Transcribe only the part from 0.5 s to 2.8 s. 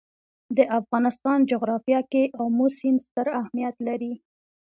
د افغانستان جغرافیه کې آمو